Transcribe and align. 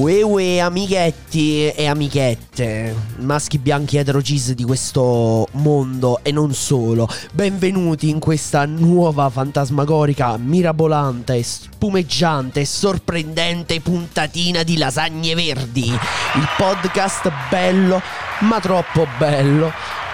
Ue 0.00 0.22
ue 0.22 0.60
amichetti 0.60 1.66
e 1.66 1.86
amichette, 1.86 2.94
maschi 3.18 3.58
bianchi 3.58 3.98
etero 3.98 4.22
cis 4.22 4.54
di 4.54 4.64
questo 4.64 5.46
mondo 5.52 6.20
e 6.22 6.32
non 6.32 6.54
solo. 6.54 7.06
Benvenuti 7.34 8.08
in 8.08 8.18
questa 8.18 8.64
nuova 8.64 9.28
fantasmagorica, 9.28 10.38
mirabolante, 10.38 11.42
spumeggiante 11.42 12.60
e 12.60 12.64
sorprendente 12.64 13.78
puntatina 13.82 14.62
di 14.62 14.78
lasagne 14.78 15.34
verdi. 15.34 15.88
Il 15.90 16.48
podcast 16.56 17.30
bello, 17.50 18.00
ma 18.40 18.58
troppo 18.58 19.06
bello. 19.18 19.70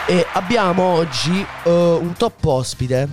E 0.08 0.26
abbiamo 0.32 0.82
oggi 0.82 1.46
uh, 1.62 1.70
un 1.70 2.12
top 2.18 2.44
ospite 2.44 3.08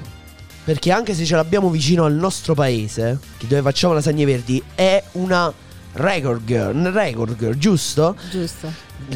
perché 0.63 0.91
anche 0.91 1.13
se 1.13 1.23
ce 1.23 1.35
l'abbiamo 1.35 1.69
vicino 1.69 2.05
al 2.05 2.13
nostro 2.13 2.55
paese, 2.55 3.19
dove 3.41 3.61
facciamo 3.61 3.93
lasagne 3.93 4.25
verdi, 4.25 4.63
è 4.73 5.03
una 5.13 5.53
record 5.93 6.45
girl, 6.45 6.91
record 6.91 7.35
girl, 7.37 7.53
giusto? 7.57 8.15
Giusto. 8.29 8.71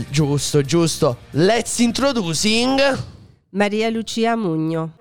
Giusto, 0.09 0.62
giusto. 0.62 1.17
Let's 1.31 1.80
introducing 1.80 2.80
Maria 3.52 3.90
Lucia 3.90 4.36
Mugno. 4.36 4.91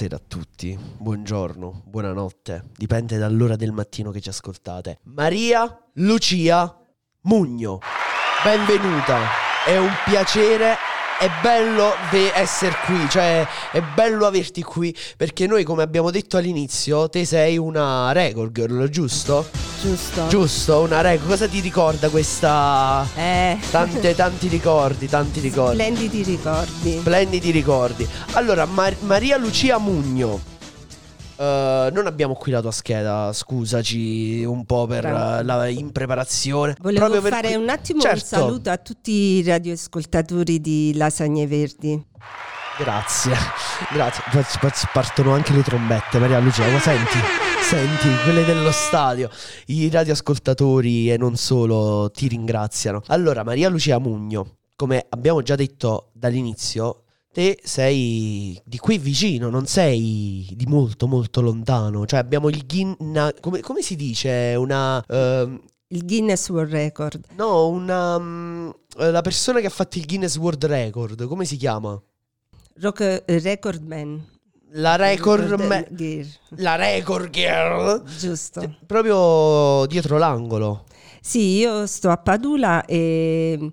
Buonasera 0.00 0.16
a 0.16 0.26
tutti, 0.26 0.78
buongiorno, 0.96 1.82
buonanotte, 1.84 2.70
dipende 2.74 3.18
dall'ora 3.18 3.54
del 3.56 3.70
mattino 3.70 4.10
che 4.10 4.22
ci 4.22 4.30
ascoltate. 4.30 5.00
Maria 5.02 5.78
Lucia 5.96 6.74
Mugno, 7.24 7.80
benvenuta, 8.42 9.18
è 9.66 9.76
un 9.76 9.90
piacere, 10.06 10.76
è 11.20 11.28
bello 11.42 11.92
essere 12.34 12.74
qui, 12.86 13.06
cioè 13.10 13.46
è 13.72 13.82
bello 13.94 14.24
averti 14.24 14.62
qui 14.62 14.96
perché 15.18 15.46
noi 15.46 15.64
come 15.64 15.82
abbiamo 15.82 16.10
detto 16.10 16.38
all'inizio, 16.38 17.10
te 17.10 17.26
sei 17.26 17.58
una 17.58 18.10
record 18.12 18.52
girl, 18.52 18.88
giusto? 18.88 19.46
Giusto. 19.82 20.28
Giusto, 20.28 20.80
una 20.80 21.02
record, 21.02 21.28
cosa 21.28 21.46
ti 21.46 21.60
ricorda 21.60 22.08
questa... 22.08 23.06
Eh. 23.14 23.58
Tante, 23.70 24.14
tanti 24.14 24.48
ricordi, 24.48 25.08
tanti 25.08 25.40
ricordi. 25.40 25.74
Splendidi 25.74 26.22
ricordi. 26.22 26.98
Splendidi 26.98 27.50
ricordi. 27.50 28.08
Allora, 28.32 28.64
Mar- 28.64 28.96
Maria 29.00 29.36
Lucia 29.36 29.76
Mugno. 29.76 30.40
Eh, 31.40 31.88
non 31.92 32.06
abbiamo 32.06 32.34
qui 32.34 32.52
la 32.52 32.60
tua 32.60 32.70
scheda, 32.70 33.32
scusaci 33.32 34.44
un 34.44 34.66
po' 34.66 34.86
per 34.86 35.06
eh, 35.06 35.42
la 35.42 35.66
impreparazione. 35.68 36.76
Volevo 36.80 36.98
Proprio 37.00 37.22
per 37.22 37.32
fare 37.32 37.48
cui- 37.54 37.62
un 37.62 37.68
attimo 37.70 38.00
Certo. 38.02 38.16
un 38.36 38.42
saluto 38.42 38.70
a 38.70 38.76
tutti 38.76 39.10
i 39.10 39.42
radioascoltatori 39.42 40.60
di 40.60 40.92
Lasagne 40.94 41.46
Verdi. 41.46 42.06
Grazie, 42.78 43.32
grazie. 43.92 44.22
Partono 44.92 45.32
anche 45.32 45.52
le 45.52 45.62
trombette, 45.62 46.18
Maria 46.18 46.38
Lucia. 46.40 46.66
Ma 46.70 46.78
senti, 46.78 47.18
senti, 47.62 48.08
quelle 48.24 48.44
dello 48.44 48.70
stadio. 48.70 49.28
I 49.66 49.88
radioascoltatori 49.90 51.10
e 51.10 51.16
non 51.18 51.36
solo 51.36 52.10
ti 52.10 52.28
ringraziano. 52.28 53.02
Allora, 53.08 53.44
Maria 53.44 53.68
Lucia 53.68 53.98
Mugno, 53.98 54.56
come 54.76 55.04
abbiamo 55.10 55.42
già 55.42 55.56
detto 55.56 56.10
dall'inizio, 56.14 57.04
te 57.32 57.58
sei 57.62 58.60
di 58.64 58.78
qui 58.78 58.98
vicino, 58.98 59.50
non 59.50 59.66
sei 59.66 60.52
di 60.56 60.66
molto 60.66 61.06
molto 61.06 61.40
lontano. 61.40 62.06
Cioè 62.06 62.18
abbiamo 62.18 62.48
il 62.48 62.64
Guinness... 62.66 63.34
Come, 63.40 63.60
come 63.60 63.82
si 63.82 63.96
dice? 63.96 64.54
Una... 64.58 65.04
ehm, 65.06 65.60
Il 65.88 66.04
Guinness 66.04 66.48
World 66.48 66.72
Record. 66.72 67.24
no, 67.36 67.68
una... 67.68 68.72
eh, 68.98 69.10
la 69.10 69.20
persona 69.22 69.60
che 69.60 69.66
ha 69.66 69.70
fatto 69.70 69.98
il 69.98 70.06
Guinness 70.06 70.36
World 70.36 70.64
Record, 70.64 71.26
come 71.26 71.44
si 71.44 71.56
chiama? 71.56 72.00
Rock, 72.80 73.22
eh, 73.26 73.38
record 73.40 73.82
Man. 73.86 74.24
La 74.72 74.94
record... 74.96 75.56
Gear. 75.90 76.26
La 76.56 76.76
record 76.76 77.30
girl. 77.30 78.04
Giusto. 78.18 78.60
Eh, 78.60 78.70
Proprio 78.86 79.84
dietro 79.86 80.16
l'angolo. 80.16 80.84
Sì, 81.20 81.56
io 81.58 81.86
sto 81.86 82.08
a 82.10 82.16
Padula 82.16 82.84
e 82.84 83.72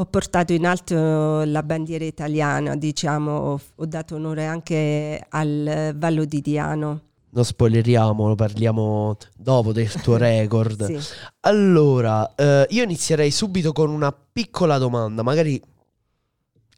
ho 0.00 0.06
portato 0.06 0.52
in 0.52 0.64
alto 0.64 1.42
la 1.44 1.62
bandiera 1.64 2.04
italiana, 2.04 2.76
diciamo, 2.76 3.60
ho, 3.74 3.86
dato 3.86 4.14
onore 4.14 4.46
anche 4.46 5.24
al 5.28 5.92
Vallo 5.96 6.24
di 6.24 6.40
Diano. 6.40 7.02
Non 7.30 7.44
spoileriamo, 7.44 8.28
lo 8.28 8.34
parliamo 8.36 9.16
dopo 9.36 9.72
del 9.72 9.90
tuo 9.90 10.16
record. 10.16 10.98
Sì. 10.98 11.14
Allora, 11.40 12.32
eh, 12.36 12.66
io 12.70 12.84
inizierei 12.84 13.32
subito 13.32 13.72
con 13.72 13.90
una 13.90 14.12
piccola 14.12 14.78
domanda. 14.78 15.22
Magari 15.22 15.60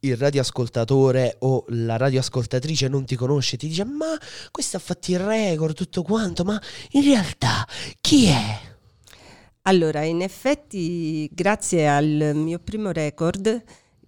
il 0.01 0.17
radioascoltatore 0.17 1.37
o 1.41 1.65
la 1.69 1.99
radioascoltatrice 1.99 2.89
non 2.89 3.05
ti 3.05 3.17
conosce, 3.17 3.59
ti 3.59 3.69
dice: 3.69 3.85
Ma 3.85 4.17
questo 4.51 4.79
ha 4.79 4.81
fatto 4.81 5.11
il 5.11 5.19
record, 5.19 5.75
tutto 5.75 6.03
quanto, 6.03 6.43
ma 6.43 6.59
in 6.93 7.05
realtà 7.05 7.67
chi 8.01 8.27
è? 8.29 8.70
Allora, 9.71 10.03
in 10.03 10.21
effetti, 10.21 11.31
grazie 11.33 11.89
al 11.89 12.33
mio 12.35 12.59
primo 12.59 12.91
record, 12.91 13.63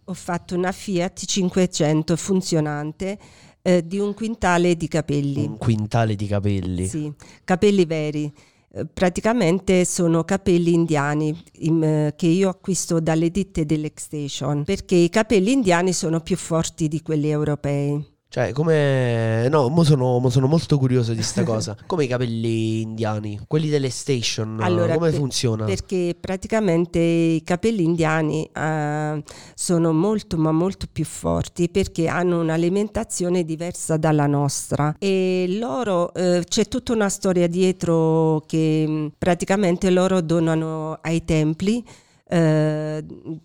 ho 0.05 0.13
fatto 0.13 0.57
una 0.57 0.73
Fiat 0.73 1.25
500 1.25 2.17
funzionante 2.17 3.17
eh, 3.63 3.87
di 3.87 4.01
un 4.01 4.13
quintale 4.13 4.77
di 4.77 4.89
capelli. 4.89 5.47
Un 5.47 5.59
quintale 5.59 6.17
di 6.17 6.27
capelli. 6.27 6.85
Sì, 6.89 7.13
capelli 7.45 7.85
veri. 7.85 8.33
Eh, 8.73 8.87
Praticamente 8.87 9.85
sono 9.85 10.25
capelli 10.25 10.73
indiani 10.73 11.41
im- 11.61 11.85
eh, 11.85 12.15
che 12.17 12.27
io 12.27 12.49
acquisto 12.49 12.99
dalle 12.99 13.31
ditte 13.31 13.65
dell'Exstation 13.65 14.65
perché 14.65 14.97
i 14.97 15.11
capelli 15.11 15.53
indiani 15.53 15.93
sono 15.93 16.19
più 16.19 16.37
forti 16.37 16.89
di 16.89 17.01
quelli 17.03 17.29
europei. 17.29 18.12
Cioè, 18.33 18.53
come... 18.53 19.47
No, 19.51 19.69
mo 19.69 19.85
sono, 19.85 20.19
mo 20.19 20.31
sono 20.31 20.47
molto 20.47 20.79
curioso 20.79 21.13
di 21.13 21.23
sta 21.23 21.43
cosa. 21.43 21.77
Come 21.85 22.05
i 22.05 22.07
capelli 22.07 22.81
indiani, 22.81 23.39
quelli 23.47 23.69
delle 23.69 23.91
station, 23.91 24.57
Allora, 24.63 24.95
come 24.95 25.11
per- 25.11 25.19
funziona? 25.19 25.67
Perché 25.67 26.17
praticamente 26.19 26.99
i 26.99 27.43
capelli 27.45 27.85
indiani 27.85 28.49
eh, 28.51 29.23
sono 29.55 29.93
molto 29.93 30.39
ma 30.39 30.51
molto 30.51 30.87
più 30.91 31.05
forti 31.05 31.69
perché 31.69 32.09
hanno 32.09 32.41
un'alimentazione 32.41 33.45
diversa 33.45 33.99
dalla 33.99 34.27
nostra 34.27 34.95
e 34.99 35.45
loro 35.59 36.15
eh, 36.15 36.43
c'è 36.49 36.69
tutta 36.69 36.95
una 36.95 37.11
storia 37.11 37.47
dietro 37.47 38.43
che 38.47 39.11
praticamente 39.19 39.91
loro 39.91 40.23
donano 40.23 40.99
ai 41.03 41.23
templi 41.27 41.85
eh, 42.33 43.05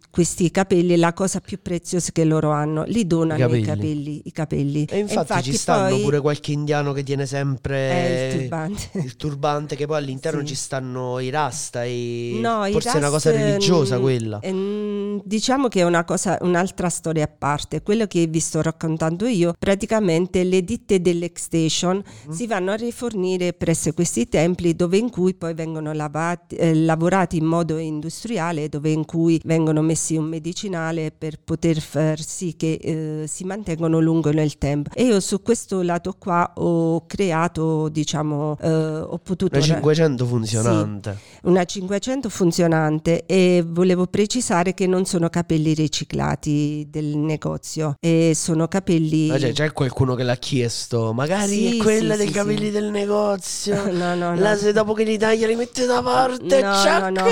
questi 0.10 0.50
capelli 0.50 0.96
la 0.96 1.14
cosa 1.14 1.40
più 1.42 1.60
preziosa 1.62 2.12
che 2.14 2.24
loro 2.24 2.52
hanno 2.52 2.84
li 2.88 3.06
donano 3.06 3.40
capelli. 3.42 3.62
i 3.62 3.66
capelli 3.66 4.22
i 4.26 4.32
capelli 4.32 4.86
E 4.86 5.00
infatti, 5.00 5.44
ci 5.44 5.54
stanno 5.58 5.90
poi 5.96 6.02
pure 6.02 6.22
qualche 6.22 6.52
indiano 6.54 6.94
che 6.94 7.04
tiene 7.04 7.26
sempre 7.26 7.90
è 7.90 8.26
il 8.34 8.40
turbante 8.40 8.90
il 9.04 9.16
turbante, 9.18 9.76
che 9.76 9.86
poi 9.86 9.98
all'interno 9.98 10.40
Sì. 10.46 10.46
ci 10.48 10.56
stanno 10.56 11.20
i 11.20 11.30
rasta 11.30 11.84
e 11.84 12.38
No, 12.42 12.66
i 12.66 12.72
forse 12.72 12.94
è 12.94 12.98
una 12.98 13.10
cosa 13.10 13.32
religiosa 13.32 13.98
mm, 13.98 14.02
quella. 14.02 14.40
ehm, 14.42 15.22
diciamo 15.26 15.68
che 15.68 15.80
è 15.82 15.84
una 15.84 16.04
cosa, 16.06 16.38
un'altra 16.42 16.90
storia 16.90 17.26
a 17.26 17.28
parte. 17.28 17.82
Quello 17.82 18.06
che 18.08 18.26
vi 18.28 18.40
sto 18.40 18.62
raccontando 18.62 19.26
io, 19.28 19.54
praticamente 19.58 20.44
le 20.44 20.64
ditte 20.64 21.02
dell'Exstation 21.02 22.02
Mm. 22.28 22.32
si 22.32 22.48
vanno 22.48 22.72
a 22.72 22.76
rifornire 22.76 23.54
presso 23.54 23.92
questi 23.94 24.28
templi 24.30 24.76
dove 24.76 24.98
in 24.98 25.10
cui 25.10 25.34
poi 25.34 25.54
vengono 25.54 25.92
lavati- 25.94 26.56
eh, 26.56 26.74
lavorati 26.76 27.38
in 27.38 27.46
modo 27.46 27.78
industriale, 27.78 28.70
dove 28.78 28.92
in 28.92 29.06
cui 29.06 29.42
vengono 29.44 29.82
messi 29.82 30.16
un 30.16 30.26
medicinale 30.26 31.12
per 31.12 31.40
poter 31.44 31.80
far 31.80 32.20
sì 32.20 32.56
che 32.56 32.74
eh, 32.82 33.28
si 33.28 33.44
mantengano 33.44 34.00
lungo 34.00 34.32
nel 34.32 34.58
tempo. 34.58 34.92
E 34.94 35.04
io 35.04 35.20
su 35.20 35.42
questo 35.42 35.82
lato 35.82 36.16
qua 36.18 36.54
ho 36.56 37.06
creato, 37.06 37.90
diciamo, 37.90 38.58
eh, 38.62 38.70
ho 38.70 39.18
potuto... 39.18 39.58
Una 39.58 39.66
ra- 39.66 39.74
500 39.74 40.26
funzionante. 40.26 41.18
una 41.44 41.66
500 41.66 42.30
funzionante 42.30 43.26
e 43.26 43.64
volevo 43.66 44.06
precisare 44.06 44.74
che 44.74 44.86
non 44.88 45.06
sono 45.06 45.30
capelli 45.30 45.74
riciclati 45.74 46.88
del 46.90 47.18
negozio 47.18 47.96
e 48.00 48.34
sono 48.36 48.68
capelli 48.68 49.28
Ma 49.28 49.40
cioè, 49.40 49.52
c'è 49.54 49.72
qualcuno 49.72 50.14
che 50.16 50.24
l'ha 50.24 50.36
chiesto, 50.36 51.14
magari 51.14 51.48
Sì, 51.72 51.78
è 51.78 51.82
quella 51.82 52.12
sì, 52.14 52.18
dei 52.20 52.28
sì, 52.28 52.34
capelli 52.34 52.66
sì. 52.66 52.72
del 52.72 52.86
negozio. 52.92 53.76
no 53.92 54.14
no 54.16 54.34
no 54.34 54.36
La 54.36 54.56
dopo 54.72 54.94
che 54.94 55.04
li 55.04 55.18
taglia 55.18 55.48
li 55.48 55.56
mette 55.56 55.86
da 55.86 56.02
parte, 56.02 56.62
No, 56.62 56.84
no, 56.84 57.10
no. 57.10 57.26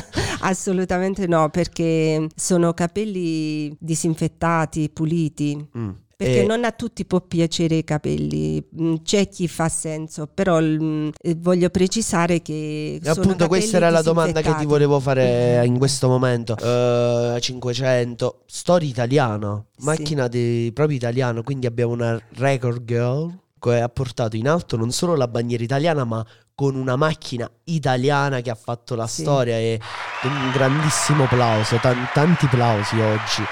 assolutamente 0.40 0.85
no 1.26 1.48
perché 1.50 2.26
sono 2.34 2.72
capelli 2.74 3.74
disinfettati 3.78 4.90
puliti 4.90 5.68
Mm. 5.76 5.90
Perché 6.16 6.40
E- 6.44 6.46
non 6.46 6.64
a 6.64 6.72
tutti 6.72 7.04
può 7.04 7.20
piacere 7.20 7.74
i 7.76 7.84
capelli, 7.84 8.64
Mm, 8.80 8.94
c'è 9.04 9.28
chi 9.28 9.46
fa 9.48 9.68
senso, 9.68 10.26
però 10.26 10.58
mm, 10.58 11.08
eh, 11.20 11.34
voglio 11.36 11.68
precisare 11.68 12.40
che... 12.40 12.98
E 13.02 13.08
appunto 13.10 13.46
questa 13.48 13.76
era 13.76 13.90
la 13.90 14.00
domanda 14.00 14.40
che 14.40 14.54
ti 14.56 14.64
volevo 14.64 14.98
fare 14.98 15.62
in 15.66 15.76
questo 15.76 16.08
momento. 16.08 16.56
Eh, 16.56 17.36
500, 17.38 18.44
storia 18.46 18.88
italiana, 18.88 19.62
Sì. 19.76 19.84
macchina 19.84 20.26
di, 20.26 20.70
proprio 20.72 20.96
italiano, 20.96 21.42
quindi 21.42 21.66
abbiamo 21.66 21.92
una 21.92 22.18
record 22.36 22.84
girl. 22.86 23.38
che 23.58 23.80
ha 23.80 23.88
portato 23.88 24.36
in 24.36 24.46
alto 24.48 24.76
non 24.76 24.92
solo 24.92 25.16
la 25.16 25.26
bandiera 25.28 25.64
italiana, 25.64 26.04
ma 26.04 26.24
con 26.54 26.76
una 26.76 26.94
macchina 26.96 27.50
italiana 27.64 28.40
che 28.40 28.48
ha 28.50 28.54
fatto 28.54 28.94
la 28.94 29.06
Sì. 29.06 29.22
storia 29.22 29.58
e 29.58 29.80
un 30.26 30.50
grandissimo 30.52 31.24
applauso, 31.24 31.76
tan- 31.76 32.08
tanti 32.12 32.44
applausi 32.46 32.98
oggi. 33.00 33.42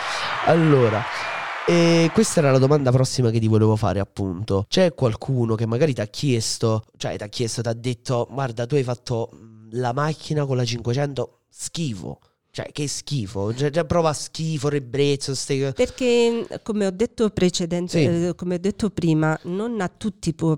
Allora, 0.46 1.02
e 1.66 2.10
questa 2.12 2.40
era 2.40 2.50
la 2.50 2.58
domanda 2.58 2.90
prossima 2.90 3.30
che 3.30 3.38
ti 3.38 3.48
volevo 3.48 3.76
fare, 3.76 3.98
appunto. 4.00 4.66
C'è 4.68 4.94
qualcuno 4.94 5.54
che 5.54 5.66
magari 5.66 5.94
ti 5.94 6.00
ha 6.00 6.06
chiesto, 6.06 6.84
cioè 6.96 7.16
ti 7.16 7.22
ha 7.22 7.28
chiesto, 7.28 7.62
ti 7.62 7.68
ha 7.68 7.72
detto, 7.74 8.28
guarda, 8.30 8.66
tu 8.66 8.74
hai 8.74 8.82
fatto 8.82 9.30
la 9.70 9.92
macchina 9.92 10.44
con 10.44 10.56
la 10.56 10.64
500, 10.64 11.40
schifo. 11.48 12.18
Cioè, 12.50 12.70
che 12.70 12.86
schifo. 12.86 13.52
Cioè, 13.52 13.70
già 13.70 13.84
prova 13.84 14.12
schifo, 14.12 14.68
ribrezzo, 14.68 15.34
ste... 15.34 15.72
Perché, 15.72 16.46
come 16.62 16.86
ho 16.86 16.90
detto 16.92 17.28
precedente, 17.30 17.98
Sì. 17.98 18.26
eh, 18.26 18.34
come 18.36 18.54
ho 18.54 18.58
detto 18.58 18.90
prima, 18.90 19.36
non 19.44 19.80
a 19.80 19.88
tutti 19.88 20.34
può, 20.34 20.56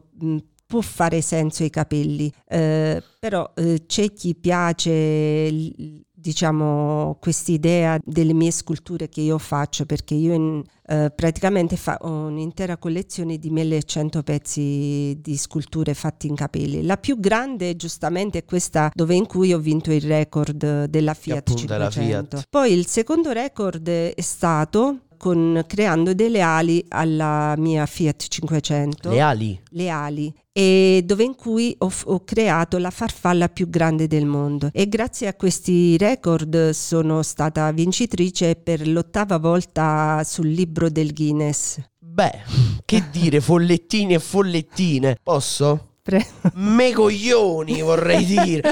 può 0.66 0.80
fare 0.82 1.22
senso 1.22 1.62
i 1.64 1.70
capelli, 1.70 2.30
eh, 2.48 3.02
però 3.18 3.50
eh, 3.54 3.84
c'è 3.86 4.12
chi 4.12 4.34
piace, 4.34 5.50
l- 5.50 6.02
diciamo, 6.26 7.16
quest'idea 7.20 7.98
delle 8.04 8.32
mie 8.34 8.50
sculture 8.50 9.08
che 9.08 9.20
io 9.20 9.38
faccio, 9.38 9.86
perché 9.86 10.14
io 10.14 10.34
in- 10.34 10.62
eh, 10.88 11.10
praticamente 11.14 11.76
fa- 11.76 11.98
ho 12.00 12.26
un'intera 12.26 12.76
collezione 12.76 13.38
di 13.38 13.50
1100 13.50 14.22
pezzi 14.22 15.18
di 15.20 15.36
sculture 15.36 15.94
fatti 15.94 16.26
in 16.26 16.34
capelli. 16.34 16.84
La 16.84 16.96
più 16.96 17.18
grande, 17.20 17.76
giustamente, 17.76 18.38
è 18.38 18.44
questa 18.44 18.90
dove 18.94 19.14
in 19.14 19.26
cui 19.26 19.52
ho 19.52 19.58
vinto 19.58 19.92
il 19.92 20.02
record 20.02 20.84
della 20.86 21.14
Fiat 21.14 21.48
appunto 21.48 21.74
è 21.74 21.78
la 21.78 21.90
500. 21.90 22.36
Fiat. 22.36 22.46
Poi 22.50 22.72
il 22.72 22.86
secondo 22.86 23.32
record 23.32 23.88
è 23.88 24.20
stato 24.20 25.00
con, 25.16 25.64
creando 25.66 26.12
delle 26.12 26.40
ali 26.40 26.84
alla 26.88 27.54
mia 27.56 27.86
Fiat 27.86 28.26
500 28.28 29.10
Le 29.10 29.20
ali. 29.20 29.60
le 29.70 29.88
ali 29.88 30.34
e 30.58 31.02
dove 31.04 31.22
in 31.22 31.34
cui 31.34 31.74
ho, 31.80 31.92
ho 32.04 32.24
creato 32.24 32.78
la 32.78 32.88
farfalla 32.88 33.50
più 33.50 33.68
grande 33.68 34.06
del 34.06 34.24
mondo 34.24 34.70
e 34.72 34.88
grazie 34.88 35.26
a 35.26 35.34
questi 35.34 35.98
record 35.98 36.70
sono 36.70 37.22
stata 37.22 37.70
vincitrice 37.72 38.56
per 38.56 38.88
l'ottava 38.88 39.36
volta 39.36 40.22
sul 40.24 40.48
libro 40.48 40.88
del 40.88 41.12
Guinness. 41.12 41.78
Beh, 41.98 42.40
che 42.86 43.04
dire, 43.10 43.42
follettini 43.42 44.14
e 44.14 44.18
follettine. 44.18 45.18
Posso? 45.22 45.96
Pre- 46.00 46.26
Me 46.54 46.90
coglioni 46.94 47.82
vorrei 47.82 48.24
dire. 48.24 48.62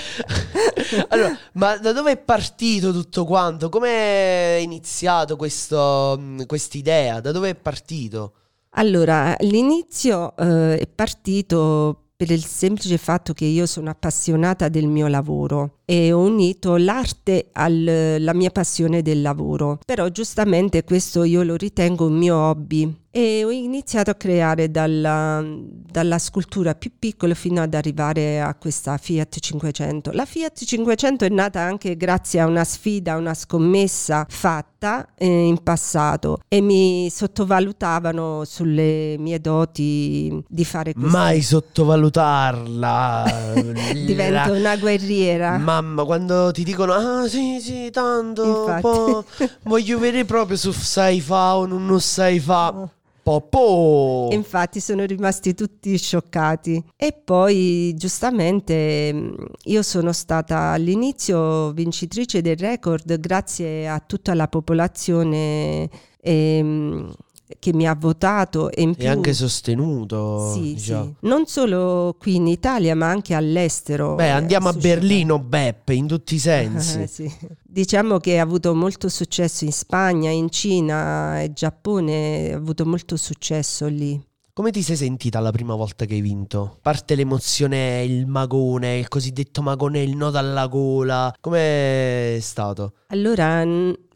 allora, 1.08 1.36
ma 1.54 1.76
da 1.76 1.92
dove 1.92 2.12
è 2.12 2.16
partito 2.16 2.92
tutto 2.92 3.26
quanto? 3.26 3.68
Come 3.68 3.88
è 3.90 4.58
iniziato 4.62 5.36
questo, 5.36 6.16
mh, 6.18 6.46
quest'idea? 6.46 7.20
Da 7.20 7.30
dove 7.30 7.50
è 7.50 7.54
partito? 7.54 8.32
Allora, 8.76 9.36
all'inizio 9.38 10.36
eh, 10.36 10.78
è 10.78 10.86
partito 10.86 12.04
per 12.16 12.30
il 12.30 12.44
semplice 12.44 12.96
fatto 12.98 13.32
che 13.32 13.44
io 13.44 13.66
sono 13.66 13.90
appassionata 13.90 14.68
del 14.68 14.86
mio 14.86 15.06
lavoro 15.08 15.80
e 15.84 16.12
ho 16.12 16.20
unito 16.20 16.76
l'arte 16.76 17.48
alla 17.52 18.32
mia 18.32 18.50
passione 18.50 19.02
del 19.02 19.22
lavoro. 19.22 19.78
Però 19.84 20.08
giustamente 20.08 20.84
questo 20.84 21.24
io 21.24 21.42
lo 21.42 21.56
ritengo 21.56 22.06
un 22.06 22.14
mio 22.14 22.36
hobby 22.36 23.02
e 23.16 23.44
ho 23.44 23.50
iniziato 23.52 24.10
a 24.10 24.14
creare 24.14 24.72
dalla, 24.72 25.40
dalla 25.40 26.18
scultura 26.18 26.74
più 26.74 26.90
piccola 26.98 27.34
fino 27.34 27.62
ad 27.62 27.72
arrivare 27.72 28.40
a 28.40 28.52
questa 28.56 28.96
Fiat 28.96 29.38
500. 29.38 30.10
La 30.12 30.24
Fiat 30.24 30.64
500 30.64 31.24
è 31.24 31.28
nata 31.28 31.60
anche 31.60 31.96
grazie 31.96 32.40
a 32.40 32.46
una 32.46 32.64
sfida, 32.64 33.14
una 33.14 33.34
scommessa 33.34 34.26
fatta 34.28 35.06
eh, 35.16 35.46
in 35.46 35.62
passato 35.62 36.40
e 36.48 36.60
mi 36.60 37.08
sottovalutavano 37.08 38.42
sulle 38.44 39.14
mie 39.20 39.40
doti 39.40 40.42
di 40.48 40.64
fare 40.64 40.92
questo. 40.92 41.16
Mai 41.16 41.40
sottovalutarla. 41.40 43.52
Divento 43.94 44.54
una 44.54 44.76
guerriera. 44.76 45.56
Mamma, 45.74 46.04
quando 46.04 46.52
ti 46.52 46.62
dicono, 46.62 46.92
ah 46.92 47.26
sì, 47.26 47.58
sì, 47.60 47.90
tanto, 47.90 48.44
Infatti. 48.44 49.48
voglio 49.64 49.98
vedere 49.98 50.24
proprio 50.24 50.56
se 50.56 50.70
sai 50.72 51.20
fa 51.20 51.56
o 51.56 51.66
non 51.66 52.00
sai 52.00 52.38
fa. 52.38 52.88
Po, 53.24 53.40
po. 53.40 54.28
E 54.30 54.34
infatti 54.36 54.78
sono 54.78 55.04
rimasti 55.04 55.54
tutti 55.54 55.96
scioccati. 55.96 56.80
E 56.94 57.12
poi 57.12 57.92
giustamente 57.96 59.12
mh, 59.12 59.44
io 59.64 59.82
sono 59.82 60.12
stata 60.12 60.72
all'inizio 60.72 61.72
vincitrice 61.72 62.40
del 62.40 62.56
record 62.56 63.18
grazie 63.18 63.88
a 63.88 63.98
tutta 63.98 64.34
la 64.34 64.46
popolazione 64.46 65.88
ehm, 66.20 67.12
che 67.58 67.72
mi 67.72 67.86
ha 67.86 67.94
votato 67.94 68.70
e 68.70 68.82
in 68.82 68.90
E 68.90 68.94
più... 68.94 69.08
anche 69.08 69.32
sostenuto. 69.32 70.52
Sì, 70.52 70.74
diciamo. 70.74 71.04
sì. 71.04 71.14
Non 71.20 71.46
solo 71.46 72.16
qui 72.18 72.36
in 72.36 72.46
Italia, 72.46 72.94
ma 72.94 73.08
anche 73.08 73.34
all'estero. 73.34 74.14
Beh, 74.14 74.26
è 74.26 74.28
andiamo 74.28 74.68
a. 74.68 74.72
Berlino, 74.72 75.38
Beppe, 75.38 75.94
in 75.94 76.06
tutti 76.06 76.34
i 76.34 76.38
sensi. 76.40 77.00
Eh, 77.02 77.06
sì. 77.06 77.32
Diciamo 77.62 78.18
che 78.18 78.38
ha 78.38 78.42
avuto 78.42 78.74
molto 78.74 79.08
successo 79.08 79.64
in 79.64 79.72
Spagna, 79.72 80.30
in 80.30 80.50
Cina 80.50 81.40
e 81.42 81.52
Giappone, 81.52 82.52
ha 82.52 82.56
avuto 82.56 82.84
molto 82.86 83.16
successo 83.16 83.86
lì. 83.86 84.22
Come 84.52 84.70
ti 84.70 84.82
sei 84.82 84.94
sentita 84.94 85.40
la 85.40 85.50
prima 85.50 85.74
volta 85.74 86.04
che 86.04 86.14
hai 86.14 86.20
vinto? 86.20 86.78
Parte 86.80 87.16
l'emozione, 87.16 88.04
il 88.04 88.28
magone, 88.28 88.98
il 88.98 89.08
cosiddetto 89.08 89.62
magone, 89.62 90.00
il 90.00 90.14
nodo 90.16 90.38
alla 90.38 90.68
gola. 90.68 91.34
Com'è 91.40 92.38
stato? 92.40 92.92
Allora, 93.08 93.64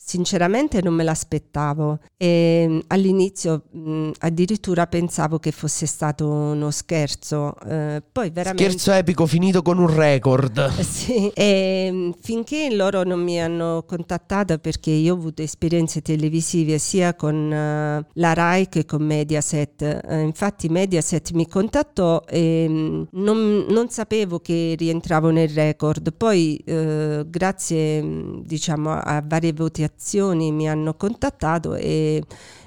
sinceramente 0.09 0.81
non 0.81 0.95
me 0.95 1.05
l'aspettavo 1.05 1.99
e 2.17 2.67
mh, 2.67 2.81
all'inizio 2.87 3.65
mh, 3.71 4.11
addirittura 4.21 4.87
pensavo 4.87 5.39
che 5.39 5.53
fosse 5.53 5.85
stato 5.85 6.27
uno 6.27 6.71
scherzo, 6.71 7.55
eh, 7.69 8.03
poi 8.11 8.31
veramente... 8.31 8.71
Scherzo 8.71 8.93
epico 8.93 9.27
finito 9.27 9.61
con 9.61 9.79
un 9.79 9.95
record. 9.95 10.77
Sì, 10.89 11.31
e 11.35 11.91
mh, 11.93 12.15
finché 12.23 12.75
loro 12.75 13.03
non 13.03 13.23
mi 13.23 13.41
hanno 13.41 13.85
contattata 13.87 14.57
perché 14.57 14.91
io 14.91 15.13
ho 15.15 15.17
avuto 15.17 15.43
esperienze 15.43 16.01
televisive 16.01 16.79
sia 16.79 17.15
con 17.15 17.53
eh, 17.53 18.07
la 18.15 18.33
RAI 18.33 18.69
che 18.69 18.87
con 18.87 19.03
Mediaset. 19.03 19.83
Eh, 19.83 20.21
infatti 20.23 20.69
Mediaset 20.69 21.33
mi 21.33 21.47
contattò 21.47 22.23
e 22.27 22.67
mh, 22.67 23.09
non, 23.13 23.67
non 23.69 23.91
sapevo 23.91 24.41
che 24.41 24.75
rientravo 24.79 25.29
nel 25.31 25.51
record. 25.51 26.15
Poi 26.15 26.57
eh, 26.65 27.25
grazie 27.29 28.03
diciamo 28.43 28.93
a 28.93 29.23
varie 29.25 29.53
votazioni 29.53 29.97
mi 30.53 30.69
hanno 30.69 30.95
contattato 30.95 31.75
e 31.75 32.23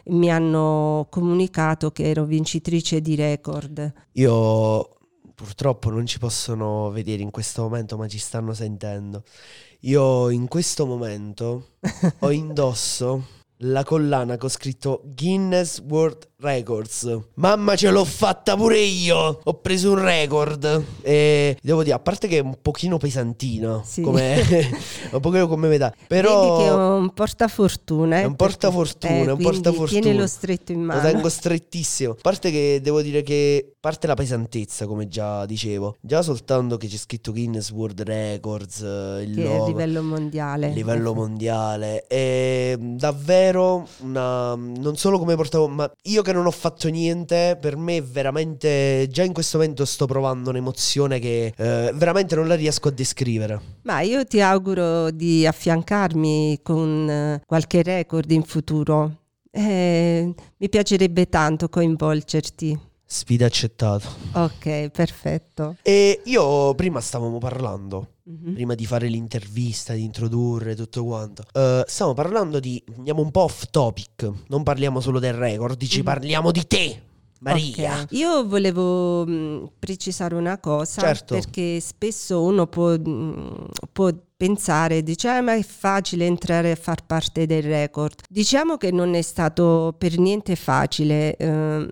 mi 0.05 0.31
hanno 0.31 1.07
comunicato 1.09 1.91
che 1.91 2.09
ero 2.09 2.25
vincitrice 2.25 3.01
di 3.01 3.15
record. 3.15 3.93
Io 4.13 4.95
purtroppo 5.33 5.89
non 5.89 6.05
ci 6.05 6.19
possono 6.19 6.91
vedere 6.91 7.21
in 7.21 7.31
questo 7.31 7.63
momento, 7.63 7.97
ma 7.97 8.07
ci 8.07 8.19
stanno 8.19 8.53
sentendo. 8.53 9.23
Io 9.81 10.29
in 10.29 10.47
questo 10.47 10.85
momento 10.85 11.77
ho 12.19 12.31
indosso 12.31 13.39
la 13.63 13.83
collana 13.83 14.37
che 14.37 14.45
ho 14.45 14.49
scritto 14.49 15.01
Guinness 15.05 15.79
World 15.81 16.30
Records. 16.41 17.19
Mamma 17.35 17.75
ce 17.75 17.89
l'ho 17.91 18.03
fatta 18.03 18.55
pure 18.55 18.79
io! 18.79 19.39
Ho 19.43 19.53
preso 19.55 19.91
un 19.91 20.01
record 20.01 20.83
e 21.01 21.55
devo 21.61 21.83
dire, 21.83 21.95
a 21.95 21.99
parte 21.99 22.27
che 22.27 22.37
è 22.37 22.41
un 22.41 22.57
pochino 22.61 22.97
pesantina, 22.97 23.81
Sì. 23.85 24.01
come 24.01 24.41
un 25.11 25.19
pochino 25.19 25.47
come 25.47 25.67
metà, 25.67 25.93
però 26.07 26.57
Vedi 26.57 26.63
che 26.63 26.69
ho 26.71 26.95
un 26.95 27.13
portafortuna. 27.13 28.17
eh, 28.19 28.21
È 28.21 28.25
un 28.25 28.35
portafortuna, 28.35 29.13
è 29.13 29.31
un 29.31 29.37
portafortuna. 29.41 30.01
Tienilo 30.01 30.27
stretto 30.27 30.71
in 30.71 30.79
Lo 30.79 30.85
mano. 30.85 31.01
tengo 31.01 31.29
strettissimo. 31.29 32.11
A 32.13 32.17
parte 32.21 32.49
che 32.51 32.79
devo 32.81 33.01
dire 33.01 33.21
che 33.21 33.73
parte 33.79 34.07
la 34.07 34.15
pesantezza, 34.15 34.85
come 34.87 35.07
già 35.07 35.45
dicevo. 35.45 35.95
Già 36.01 36.21
soltanto 36.21 36.77
che 36.77 36.87
c'è 36.87 36.97
scritto 36.97 37.31
Guinness 37.31 37.69
World 37.71 38.01
Records, 38.01 38.81
eh, 38.81 39.23
il 39.27 39.35
che 39.35 39.43
è 39.43 39.45
a 39.47 39.57
logo, 39.57 39.67
livello 39.67 40.01
mondiale. 40.01 40.67
a 40.67 40.69
livello 40.69 41.13
mondiale. 41.13 42.03
È 42.07 42.75
davvero 42.79 43.87
una. 44.01 44.55
Non 44.55 44.95
solo 44.97 45.17
come 45.19 45.35
portavo, 45.35 45.67
ma 45.67 45.91
io 46.03 46.21
che 46.21 46.30
non 46.31 46.45
ho 46.45 46.51
fatto 46.51 46.89
niente, 46.89 47.57
per 47.59 47.77
me 47.77 48.01
veramente. 48.01 49.07
Già 49.09 49.23
in 49.23 49.33
questo 49.33 49.57
momento 49.57 49.85
sto 49.85 50.05
provando 50.05 50.49
un'emozione 50.49 51.19
che 51.19 51.53
eh, 51.55 51.91
veramente 51.93 52.35
non 52.35 52.47
la 52.47 52.55
riesco 52.55 52.89
a 52.89 52.91
descrivere. 52.91 53.61
Ma 53.83 54.01
io 54.01 54.23
ti 54.25 54.41
auguro 54.41 55.11
di 55.11 55.45
affiancarmi 55.45 56.59
con 56.61 57.09
eh, 57.09 57.41
qualche 57.45 57.83
record 57.83 58.29
in 58.31 58.43
futuro. 58.43 59.17
Eh, 59.51 60.33
mi 60.57 60.69
piacerebbe 60.69 61.27
tanto 61.27 61.67
coinvolgerti. 61.69 62.90
Sfida 63.13 63.45
accettata. 63.45 64.07
Ok, 64.35 64.87
perfetto. 64.89 65.75
E 65.81 66.21
io 66.23 66.73
prima 66.75 67.01
stavamo 67.01 67.39
parlando. 67.39 68.13
Mhm. 68.23 68.53
prima 68.53 68.75
di 68.75 68.85
fare 68.85 69.07
l'intervista, 69.07 69.91
di 69.93 70.03
introdurre 70.03 70.75
tutto 70.75 71.03
quanto. 71.03 71.43
Eh, 71.51 71.83
stiamo 71.87 72.13
parlando 72.13 72.61
di. 72.61 72.81
Andiamo 72.95 73.21
un 73.21 73.31
po' 73.31 73.41
off 73.41 73.65
topic. 73.69 74.29
Non 74.47 74.63
parliamo 74.63 75.01
solo 75.01 75.19
del 75.19 75.33
record, 75.33 75.75
dici 75.75 75.97
Mhm. 75.97 76.03
parliamo 76.05 76.51
di 76.51 76.65
te. 76.65 77.01
Maria. 77.41 78.01
Ok. 78.01 78.11
Io 78.11 78.47
volevo 78.47 79.25
mh, 79.25 79.71
precisare 79.79 80.35
una 80.35 80.59
cosa 80.59 81.01
Certo. 81.01 81.33
perché 81.35 81.79
spesso 81.79 82.41
uno 82.43 82.67
può, 82.67 82.91
mh, 82.97 83.67
può 83.91 84.09
pensare, 84.37 85.03
dice 85.03 85.27
"Ah, 85.27 85.41
ma 85.41 85.53
è 85.53 85.61
facile 85.63 86.25
entrare 86.25 86.71
a 86.71 86.75
far 86.75 87.05
parte 87.05 87.45
del 87.45 87.61
record. 87.63 88.13
Diciamo 88.29 88.77
che 88.77 88.91
non 88.91 89.13
è 89.15 89.21
stato 89.21 89.93
per 89.97 90.17
niente 90.17 90.55
facile 90.55 91.35
ehm, 91.35 91.87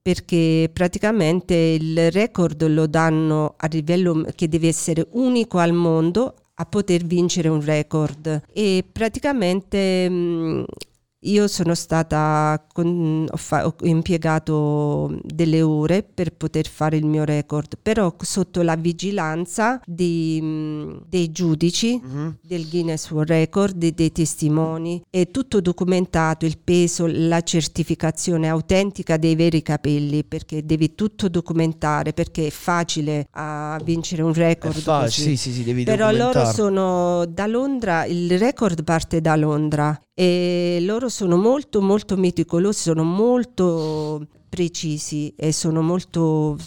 perché 0.00 0.70
praticamente 0.72 1.54
il 1.54 2.10
record 2.10 2.66
lo 2.68 2.86
danno 2.86 3.54
a 3.56 3.66
livello 3.70 4.24
che 4.34 4.48
deve 4.48 4.68
essere 4.68 5.06
unico 5.12 5.58
al 5.58 5.72
mondo 5.72 6.34
a 6.54 6.64
poter 6.66 7.04
vincere 7.04 7.48
un 7.48 7.62
record 7.64 8.42
e 8.52 8.84
praticamente 8.90 10.08
mh, 10.08 10.64
io 11.24 11.46
sono 11.48 11.74
stata, 11.74 12.64
con- 12.72 13.26
ho, 13.30 13.36
fa- 13.36 13.66
ho 13.66 13.74
impiegato 13.82 15.18
delle 15.22 15.60
ore 15.62 16.02
per 16.02 16.32
poter 16.32 16.66
fare 16.66 16.96
il 16.96 17.04
mio 17.06 17.24
record, 17.24 17.74
però 17.80 18.14
sotto 18.20 18.62
la 18.62 18.76
vigilanza 18.76 19.80
di, 19.84 20.98
dei 21.08 21.30
giudici 21.32 22.00
Mhm. 22.02 22.36
del 22.42 22.68
Guinness 22.68 23.10
World 23.10 23.28
Record, 23.30 23.76
dei, 23.76 23.92
dei 23.94 24.12
testimoni, 24.12 25.02
è 25.10 25.30
tutto 25.30 25.60
documentato, 25.60 26.46
il 26.46 26.56
peso, 26.62 27.06
la 27.06 27.40
certificazione 27.42 28.48
autentica 28.48 29.16
dei 29.16 29.34
veri 29.34 29.62
capelli, 29.62 30.24
perché 30.24 30.64
devi 30.64 30.94
tutto 30.94 31.28
documentare, 31.28 32.12
perché 32.12 32.46
è 32.46 32.50
facile 32.50 33.26
a 33.32 33.78
vincere 33.84 34.22
un 34.22 34.32
È 34.32 34.36
record. 34.36 34.74
facile, 34.78 35.28
sì, 35.30 35.36
sì, 35.36 35.52
sì, 35.52 35.64
devi 35.64 35.84
Però 35.84 36.10
loro 36.10 36.44
sono 36.46 37.24
da 37.26 37.46
Londra, 37.46 38.04
il 38.06 38.38
record 38.38 38.84
parte 38.84 39.20
da 39.20 39.36
Londra 39.36 39.98
e 40.20 40.80
loro 40.82 41.08
sono 41.08 41.36
molto 41.38 41.80
molto 41.80 42.14
meticolosi, 42.18 42.82
sono 42.82 43.04
molto 43.04 44.26
precisi 44.50 45.32
e 45.34 45.50
sono 45.50 45.80
molto 45.80 46.58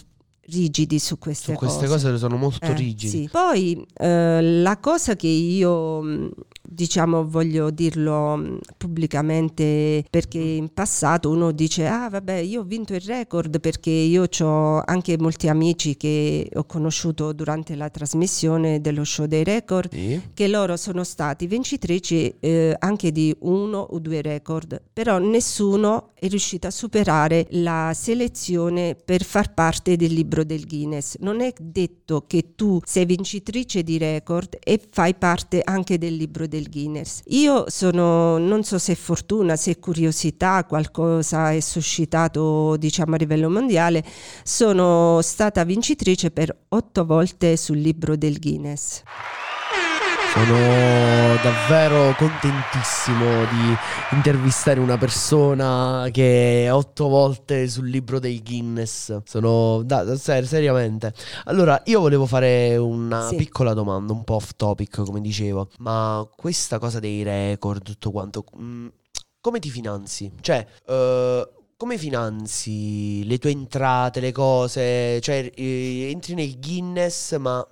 rigidi 0.46 0.98
su 0.98 1.18
queste 1.18 1.52
Su 1.52 1.58
queste 1.58 1.86
cose. 1.86 2.06
cose 2.08 2.18
sono 2.18 2.36
molto 2.36 2.66
Eh, 2.66 2.74
rigidi. 2.74 3.08
sì. 3.08 3.28
Poi 3.30 3.86
eh, 3.96 4.42
la 4.60 4.78
cosa 4.78 5.14
che 5.14 5.28
io 5.28 6.02
mh, 6.02 6.30
diciamo 6.66 7.28
voglio 7.28 7.70
dirlo 7.70 8.36
mh, 8.36 8.58
pubblicamente 8.76 10.04
perché 10.10 10.38
in 10.38 10.72
passato 10.72 11.30
uno 11.30 11.52
dice 11.52 11.86
ah 11.86 12.08
vabbè 12.08 12.34
io 12.36 12.60
ho 12.60 12.64
vinto 12.64 12.94
il 12.94 13.00
record 13.00 13.60
perché 13.60 13.90
io 13.90 14.26
ho 14.40 14.82
anche 14.84 15.16
molti 15.18 15.48
amici 15.48 15.96
che 15.96 16.48
ho 16.54 16.64
conosciuto 16.64 17.32
durante 17.32 17.74
la 17.74 17.90
trasmissione 17.90 18.80
dello 18.80 19.04
show 19.04 19.26
dei 19.26 19.44
record 19.44 19.92
Sì. 19.92 20.20
che 20.32 20.48
loro 20.48 20.76
sono 20.76 21.04
stati 21.04 21.46
vincitrici 21.46 22.34
eh, 22.40 22.74
anche 22.78 23.12
di 23.12 23.34
uno 23.40 23.78
o 23.78 23.98
due 23.98 24.22
record, 24.22 24.80
però 24.92 25.18
nessuno 25.18 26.10
è 26.14 26.26
riuscito 26.28 26.66
a 26.66 26.70
superare 26.70 27.46
la 27.50 27.92
selezione 27.94 28.94
per 29.04 29.22
far 29.24 29.52
parte 29.52 29.96
del 29.96 30.12
libro 30.12 30.44
del 30.44 30.66
Guinness. 30.66 31.16
Non 31.20 31.40
è 31.40 31.52
detto 31.60 32.24
che 32.26 32.54
tu 32.54 32.80
sei 32.84 33.04
vincitrice 33.04 33.82
di 33.82 33.98
record 33.98 34.56
e 34.62 34.80
fai 34.90 35.14
parte 35.14 35.60
anche 35.62 35.98
del 35.98 36.14
libro 36.16 36.46
del 36.46 36.53
Guinness. 36.68 37.22
Io 37.26 37.64
sono, 37.68 38.38
non 38.38 38.64
so 38.64 38.78
se 38.78 38.94
fortuna, 38.94 39.56
se 39.56 39.78
curiosità, 39.78 40.64
qualcosa 40.64 41.52
è 41.52 41.60
suscitato 41.60 42.76
diciamo 42.76 43.14
a 43.14 43.18
livello 43.18 43.50
mondiale, 43.50 44.04
sono 44.42 45.20
stata 45.22 45.64
vincitrice 45.64 46.30
per 46.30 46.56
otto 46.68 47.04
volte 47.04 47.56
sul 47.56 47.78
libro 47.78 48.16
del 48.16 48.38
Guinness. 48.38 49.02
Sono 50.34 51.36
davvero 51.44 52.12
contentissimo 52.16 53.44
di 53.44 53.76
intervistare 54.16 54.80
una 54.80 54.98
persona 54.98 56.08
che 56.10 56.64
è 56.64 56.72
otto 56.72 57.06
volte 57.06 57.68
sul 57.68 57.88
libro 57.88 58.18
dei 58.18 58.42
Guinness. 58.42 59.20
Sono 59.24 59.82
da, 59.84 60.02
da- 60.02 60.16
ser- 60.16 60.44
seriamente. 60.44 61.14
Allora, 61.44 61.80
io 61.84 62.00
volevo 62.00 62.26
fare 62.26 62.76
una 62.76 63.28
Sì. 63.28 63.36
piccola 63.36 63.74
domanda, 63.74 64.12
un 64.12 64.24
po' 64.24 64.34
off 64.34 64.50
topic, 64.56 65.02
come 65.04 65.20
dicevo. 65.20 65.68
Ma 65.78 66.26
questa 66.34 66.80
cosa 66.80 66.98
dei 66.98 67.22
record, 67.22 67.84
tutto 67.84 68.10
quanto, 68.10 68.44
mm, 68.60 68.88
come 69.40 69.60
ti 69.60 69.70
finanzi? 69.70 70.32
Cioè, 70.40 70.66
eh, 70.88 71.48
come 71.76 71.96
finanzi 71.96 73.24
le 73.26 73.38
tue 73.38 73.50
entrate, 73.50 74.18
le 74.18 74.32
cose? 74.32 75.20
Cioè, 75.20 75.52
eh, 75.54 76.10
entri 76.10 76.34
nel 76.34 76.58
Guinness, 76.58 77.36
ma 77.38 77.64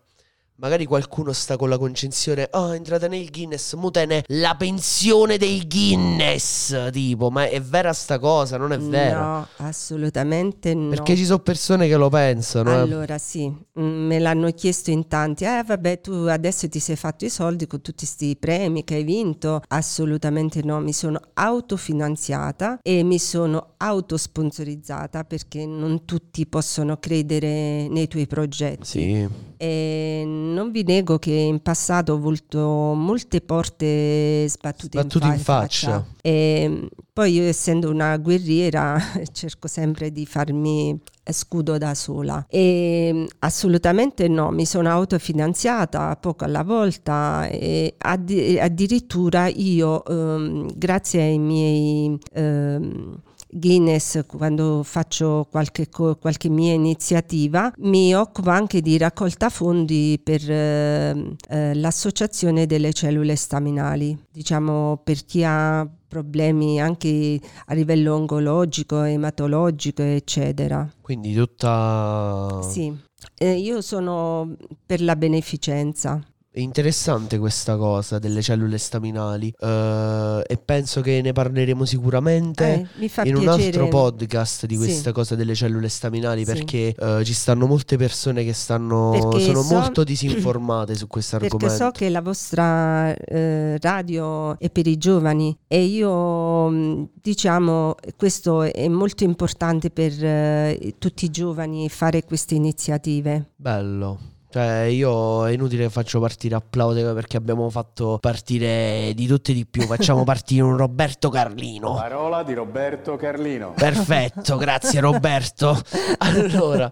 magari 0.62 0.87
qualcuno 0.87 1.33
sta 1.33 1.57
con 1.57 1.69
la 1.69 1.76
concezione, 1.76 2.49
oh, 2.52 2.71
è 2.71 2.76
entrata 2.76 3.09
nel 3.09 3.28
Guinness, 3.31 3.75
mutene 3.75 4.23
la 4.28 4.54
pensione 4.57 5.37
del 5.37 5.66
Guinness, 5.66 6.90
tipo, 6.92 7.31
ma 7.31 7.49
è 7.49 7.61
vera 7.61 7.92
sta 7.92 8.21
cosa? 8.21 8.57
Non 8.59 8.73
è 8.73 8.78
vero. 8.78 9.21
No, 9.21 9.47
assolutamente 9.57 10.73
no. 10.73 10.90
Perché 10.90 11.16
ci 11.16 11.25
sono 11.25 11.40
persone 11.40 11.88
che 11.88 11.97
lo 11.97 12.09
pensano. 12.09 12.71
eh. 12.71 12.75
Allora 12.75 13.19
sì, 13.19 13.49
mm, 13.49 14.07
me 14.07 14.21
l'hanno 14.21 14.50
chiesto 14.52 14.90
in 14.92 15.09
tanti. 15.09 15.42
Eh 15.45 15.64
vabbè, 15.66 16.00
tu 16.00 16.12
adesso 16.28 16.69
ti 16.69 16.78
sei 16.78 16.95
fatto 16.95 17.25
i 17.25 17.31
soldi 17.31 17.66
con 17.66 17.81
tutti 17.81 18.04
questi 18.04 18.37
premi 18.37 18.85
che 18.85 18.95
hai 18.95 19.04
vinto. 19.04 19.62
Assolutamente 19.66 20.62
no, 20.62 20.78
mi 20.81 20.92
sono 20.92 21.21
autofinanziata 21.35 22.78
e 22.83 23.02
mi 23.02 23.19
sono 23.19 23.75
autosponsorizzata 23.78 25.25
perché 25.25 25.66
non 25.66 26.04
tutti 26.04 26.47
possono 26.47 26.99
credere 26.99 27.88
nei 27.88 28.07
tuoi 28.07 28.28
progetti. 28.28 28.85
Sì, 28.87 29.28
E 29.62 30.25
non 30.26 30.73
vi 30.73 30.83
nego 30.83 31.21
che 31.21 31.31
in 31.31 31.61
passato 31.62 32.14
ho 32.14 32.16
avuto 32.16 32.95
molte 32.97 33.40
porte 33.40 34.49
sbattute, 34.49 34.99
Sbattute 34.99 35.26
in 35.28 35.38
fa- 35.38 35.61
faccia. 35.61 36.04
E 36.21 36.66
mm, 36.69 36.87
poi 37.12 37.35
io 37.35 37.45
essendo 37.45 37.88
una 37.88 38.16
guerriera 38.16 39.00
cerco 39.31 39.69
sempre 39.69 40.11
di 40.11 40.26
farmi 40.26 41.00
scudo 41.31 41.78
da 41.78 41.95
sola 41.95 42.45
e 42.49 43.11
mm, 43.14 43.25
assolutamente 43.38 44.26
no, 44.26 44.50
mi 44.50 44.66
sono 44.66 44.90
autofinanziata 44.90 46.16
poco 46.16 46.42
alla 46.45 46.64
volta 46.64 47.47
e 47.47 47.95
addi- 47.99 48.59
addirittura 48.59 49.47
io 49.47 50.04
ehm, 50.04 50.73
grazie 50.75 51.23
ai 51.23 51.38
miei 51.38 52.19
ehm, 52.33 53.16
Guinness 53.54 54.25
quando 54.26 54.82
faccio 54.82 55.47
qualche, 55.50 55.88
qualche 55.90 56.49
mia 56.49 56.73
iniziativa 56.73 57.71
mi 57.80 58.14
occupo 58.14 58.49
anche 58.49 58.80
di 58.80 58.97
raccolta 58.97 59.50
fondi 59.50 60.18
per 60.23 60.50
ehm, 60.50 61.37
eh, 61.50 61.75
l'associazione 61.75 62.64
delle 62.64 62.94
cellule 62.94 63.37
staminali. 63.37 64.18
Diciamo 64.30 65.02
per 65.04 65.23
chi 65.26 65.44
ha 65.44 65.87
problemi 66.09 66.80
anche 66.80 67.38
a 67.66 67.75
livello 67.75 68.14
oncologico, 68.14 69.02
ematologico 69.02 70.00
eccetera. 70.02 70.90
Quindi 71.02 71.35
tutta... 71.35 72.61
sì. 72.62 73.11
Eh, 73.37 73.59
io 73.59 73.82
sono 73.82 74.56
per 74.85 75.02
la 75.02 75.14
beneficenza 75.14 76.21
È 76.54 76.61
interessante 76.61 77.38
questa 77.38 77.78
cosa 77.78 78.18
delle 78.18 78.42
cellule 78.42 78.76
staminali 78.76 79.54
eh, 79.59 80.44
e 80.47 80.56
penso 80.59 81.00
che 81.00 81.23
ne 81.23 81.32
parleremo 81.32 81.87
sicuramente. 81.87 82.87
Eh, 82.99 83.11
in 83.25 83.37
un 83.37 83.40
piacere 83.44 83.64
altro 83.68 83.88
podcast 83.88 84.66
di 84.66 84.75
Sì. 84.75 84.80
questa 84.80 85.12
cosa 85.12 85.35
delle 85.35 85.54
cellule 85.54 85.88
staminali 85.88 86.44
Sì. 86.44 86.52
perché 86.52 86.94
eh, 86.94 87.25
ci 87.25 87.32
stanno 87.32 87.66
molte 87.66 87.97
persone 87.97 88.44
che 88.44 88.52
stanno 88.52 89.12
Perché 89.12 89.40
sono 89.47 89.62
so- 89.62 89.75
molto 89.76 90.04
disinformate 90.04 90.94
su 90.94 91.06
questo 91.06 91.38
Perché 91.38 91.54
argomento. 91.54 91.85
so 91.85 91.90
che 91.90 92.11
la 92.11 92.21
vostra 92.21 93.14
eh, 93.14 93.78
radio 93.78 94.59
è 94.59 94.68
per 94.68 94.87
i 94.88 94.99
giovani 94.99 95.56
e 95.66 95.82
io 95.85 96.68
mh, 96.68 97.09
diciamo 97.23 97.94
questo 98.18 98.61
è 98.61 98.88
molto 98.88 99.25
importante 99.25 99.88
per 99.88 100.12
eh, 100.23 100.97
tutti 100.99 101.25
i 101.25 101.30
giovani 101.30 101.88
fare 101.88 102.25
queste 102.25 102.54
iniziative. 102.56 103.52
Bello. 103.56 104.18
Cioè, 104.52 104.82
io 104.82 105.47
è 105.47 105.52
inutile 105.52 105.85
che 105.85 105.90
faccio 105.90 106.21
partire 106.21 106.54
applaudi 106.56 107.00
perché 107.02 107.38
abbiamo 107.38 107.71
fatto 107.71 108.18
partire 108.21 109.12
di 109.14 109.26
tutto 109.26 109.50
e 109.50 109.54
di 109.54 109.64
più. 109.64 109.82
Facciamo 109.85 110.25
partire 110.25 110.61
un 110.61 110.76
Roberto 110.76 111.30
Carlino. 111.30 111.94
Parola 111.94 112.42
di 112.42 112.52
Roberto 112.52 113.16
Carlino. 113.16 113.73
Perfetto, 113.75 114.59
grazie 114.59 115.00
Roberto. 115.00 115.80
Allora, 116.18 116.90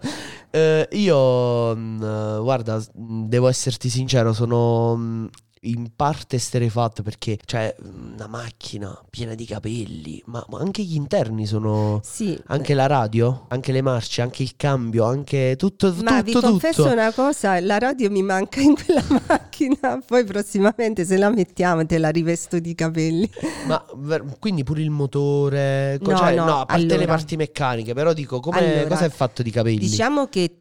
eh, 0.50 0.88
io, 0.92 1.76
mh, 1.76 2.40
guarda, 2.40 2.76
mh, 2.76 3.24
devo 3.26 3.48
esserti 3.48 3.90
sincero, 3.90 4.32
sono 4.32 4.96
mh, 4.96 5.28
in 5.62 5.90
parte 5.94 6.36
esterefatto 6.36 7.02
perché 7.02 7.36
c'è 7.44 7.74
una 7.82 8.26
macchina 8.26 8.98
piena 9.10 9.34
di 9.34 9.44
capelli, 9.44 10.22
ma, 10.26 10.44
ma 10.48 10.58
anche 10.58 10.82
gli 10.82 10.94
interni 10.94 11.44
sono... 11.44 12.00
Sì. 12.02 12.38
Anche 12.46 12.72
la 12.72 12.86
radio, 12.86 13.44
anche 13.48 13.72
le 13.72 13.82
marce, 13.82 14.22
anche 14.22 14.42
il 14.42 14.54
cambio, 14.56 15.04
anche 15.04 15.56
tutto, 15.58 15.94
Ma 16.02 16.22
tutto, 16.22 16.40
vi 16.40 16.46
confesso 16.46 16.82
tutto. 16.84 16.94
una 16.94 17.12
cosa, 17.12 17.60
la 17.60 17.78
radio 17.78 18.10
mi 18.10 18.22
manca 18.22 18.60
in 18.60 18.74
quella 18.74 19.04
macchina, 19.28 20.02
poi 20.06 20.24
prossimamente 20.24 21.04
se 21.04 21.18
la 21.18 21.28
mettiamo 21.30 21.84
te 21.84 21.98
la 21.98 22.08
rivesto 22.08 22.58
di 22.58 22.74
capelli. 22.74 23.30
Ma 23.66 23.84
quindi 24.38 24.62
pure 24.64 24.80
il 24.80 24.90
motore, 24.90 25.98
No, 26.00 26.16
cioè, 26.16 26.34
no, 26.34 26.44
no, 26.44 26.60
a 26.60 26.64
parte 26.66 26.86
le 26.86 26.94
allora. 26.94 27.14
parti 27.14 27.36
meccaniche, 27.36 27.92
però 27.92 28.12
dico, 28.14 28.40
come, 28.40 28.58
Allora, 28.58 28.86
cosa 28.88 29.04
è 29.04 29.10
fatto 29.10 29.42
di 29.42 29.50
capelli? 29.50 29.78
Diciamo 29.78 30.26
che 30.28 30.60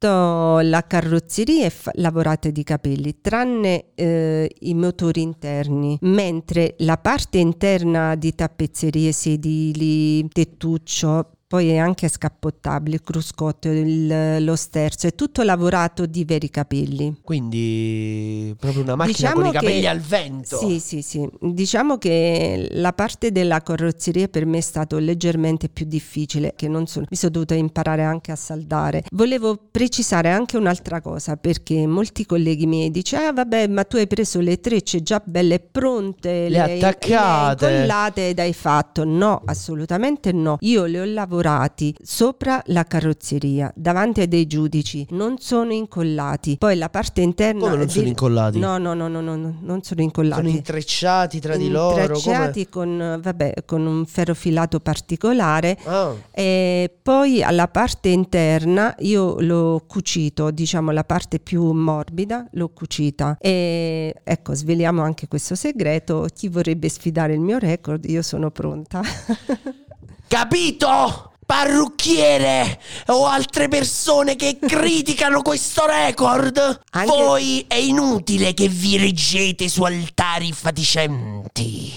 tutta 0.00 0.62
la 0.62 0.86
carrozzeria 0.86 1.66
è 1.66 1.70
fa- 1.70 1.92
lavorata 1.96 2.48
di 2.48 2.62
capelli, 2.64 3.20
tranne 3.20 3.92
eh, 3.94 4.50
i 4.60 4.72
motori 4.72 5.20
interni, 5.20 5.98
mentre 6.00 6.74
la 6.78 6.96
parte 6.96 7.36
interna 7.36 8.14
di 8.14 8.34
tappezzerie, 8.34 9.12
sedili, 9.12 10.26
tettuccio, 10.28 11.32
poi 11.50 11.70
è 11.70 11.78
anche 11.78 12.06
scappottabile, 12.06 12.94
il 12.94 13.02
cruscotto, 13.02 13.68
il- 13.68 14.44
lo 14.44 14.54
sterzo, 14.54 15.08
è 15.08 15.16
tutto 15.16 15.42
lavorato 15.42 16.06
di 16.06 16.24
veri 16.24 16.48
capelli. 16.48 17.16
Quindi 17.24 18.54
proprio 18.56 18.82
una 18.84 18.94
macchina 18.94 19.16
Diciamo 19.16 19.40
con 19.40 19.46
i 19.46 19.50
che- 19.50 19.58
capelli 19.58 19.86
al 19.88 19.98
vento. 19.98 20.58
Sì, 20.58 20.78
sì, 20.78 21.02
sì. 21.02 21.28
Diciamo 21.40 21.98
che 21.98 22.68
la 22.74 22.92
parte 22.92 23.32
della 23.32 23.60
carrozzeria 23.62 24.28
per 24.28 24.46
me 24.46 24.58
è 24.58 24.60
stato 24.60 24.98
leggermente 24.98 25.68
più 25.68 25.86
difficile, 25.86 26.52
che 26.54 26.68
non 26.68 26.86
sono, 26.86 27.06
mi 27.10 27.16
sono 27.16 27.32
dovuta 27.32 27.54
imparare 27.54 28.04
anche 28.04 28.30
a 28.30 28.36
saldare. 28.36 29.02
Volevo 29.10 29.58
precisare 29.72 30.30
anche 30.30 30.56
un'altra 30.56 31.00
cosa, 31.00 31.36
perché 31.36 31.84
molti 31.84 32.26
colleghi 32.26 32.66
miei 32.66 32.92
dicono, 32.92 33.22
ah 33.26 33.32
vabbè, 33.32 33.66
ma 33.66 33.82
tu 33.82 33.96
hai 33.96 34.06
preso 34.06 34.38
le 34.38 34.60
trecce 34.60 35.02
già 35.02 35.20
belle 35.24 35.58
pronte, 35.58 36.48
Le 36.48 36.60
attaccate." 36.60 37.66
le 37.66 37.72
incollate 37.78 38.28
ed 38.28 38.38
hai 38.38 38.52
fatto. 38.52 39.02
No, 39.04 39.42
assolutamente 39.46 40.30
no. 40.30 40.56
Io 40.60 40.84
le 40.84 41.00
ho 41.00 41.04
lavorati 41.40 41.94
sopra 42.02 42.62
la 42.66 42.84
carrozzeria, 42.84 43.72
davanti 43.74 44.20
ai 44.20 44.28
dei 44.28 44.46
giudici, 44.46 45.06
non 45.10 45.38
sono 45.38 45.72
incollati. 45.72 46.56
Poi 46.58 46.76
la 46.76 46.90
parte 46.90 47.22
interna... 47.22 47.60
Come 47.60 47.76
non 47.76 47.88
sono 47.88 48.06
incollati? 48.06 48.58
No, 48.58 48.78
no, 48.78 48.94
no, 48.94 49.08
no, 49.08 49.20
no, 49.20 49.36
no, 49.36 49.58
non 49.60 49.82
sono 49.82 50.02
incollati. 50.02 50.42
Sono 50.42 50.54
intrecciati 50.54 51.40
tra 51.40 51.56
di 51.56 51.70
loro. 51.70 51.98
Intrecciati 51.98 52.68
con, 52.68 53.18
vabbè, 53.22 53.64
con 53.64 53.86
un 53.86 54.04
ferro 54.06 54.34
filato 54.34 54.80
particolare. 54.80 55.78
Ah, 55.84 56.14
E 56.30 56.94
poi 57.02 57.42
alla 57.42 57.68
parte 57.68 58.10
interna 58.10 58.94
io 58.98 59.40
l'ho 59.40 59.84
cucito, 59.86 60.50
diciamo 60.50 60.90
la 60.90 61.04
parte 61.04 61.38
più 61.38 61.72
morbida 61.72 62.46
l'ho 62.52 62.68
cucita. 62.68 63.36
E 63.40 64.14
ecco, 64.22 64.54
sveliamo 64.54 65.02
anche 65.02 65.26
questo 65.28 65.54
segreto. 65.54 66.26
Chi 66.34 66.48
vorrebbe 66.48 66.88
sfidare 66.88 67.32
il 67.32 67.40
mio 67.40 67.58
record, 67.58 68.04
io 68.04 68.22
sono 68.22 68.50
pronta. 68.50 69.00
Capito? 70.28 71.29
Parrucchiere 71.50 72.78
o 73.06 73.26
altre 73.26 73.66
persone 73.66 74.36
che 74.36 74.56
criticano 74.64 75.42
questo 75.42 75.82
record? 75.84 76.58
Anche- 76.92 77.10
Voi 77.10 77.64
è 77.66 77.74
inutile 77.74 78.54
che 78.54 78.68
vi 78.68 78.96
reggete 78.96 79.68
su 79.68 79.82
altari 79.82 80.52
fatiscenti. 80.52 81.92